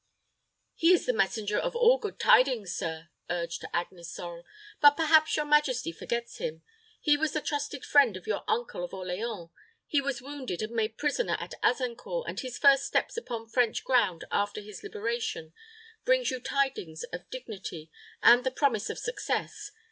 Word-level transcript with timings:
"He 0.73 0.93
is 0.93 1.05
the 1.05 1.13
messenger 1.13 1.59
of 1.59 1.75
all 1.75 1.99
good 1.99 2.17
tidings, 2.19 2.73
sir," 2.73 3.09
urged 3.29 3.63
Agnes 3.71 4.09
Sorel; 4.11 4.47
"but 4.81 4.97
perhaps 4.97 5.35
your 5.37 5.45
majesty 5.45 5.91
forgets 5.91 6.37
him. 6.39 6.63
He 6.99 7.15
was 7.17 7.33
the 7.33 7.39
trusted 7.39 7.85
friend 7.85 8.17
of 8.17 8.25
your 8.25 8.43
uncle 8.47 8.83
of 8.83 8.95
Orleans; 8.95 9.49
he 9.85 10.01
was 10.01 10.19
wounded 10.19 10.63
and 10.63 10.73
made 10.73 10.97
prisoner 10.97 11.37
at 11.39 11.53
Azincourt, 11.61 12.27
and 12.27 12.39
his 12.39 12.57
first 12.57 12.85
steps 12.87 13.15
upon 13.15 13.45
French 13.47 13.83
ground 13.83 14.23
after 14.31 14.59
his 14.61 14.81
liberation 14.81 15.53
brings 16.03 16.31
you 16.31 16.39
tidings 16.39 17.03
of 17.13 17.29
dignity, 17.29 17.91
and 18.23 18.43
the 18.43 18.49
promise 18.49 18.89
of 18.89 18.97
success. 18.97 19.69